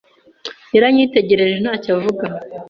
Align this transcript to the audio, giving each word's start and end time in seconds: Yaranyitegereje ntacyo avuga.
Yaranyitegereje 0.73 1.55
ntacyo 1.63 1.89
avuga. 1.97 2.25